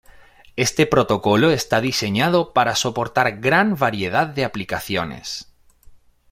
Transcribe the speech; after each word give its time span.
Este 0.55 0.87
protocolo 0.87 1.51
está 1.51 1.79
diseñado 1.79 2.53
para 2.53 2.73
soportar 2.73 3.39
gran 3.39 3.75
variedad 3.75 4.25
de 4.25 4.45
aplicaciones. 4.45 5.53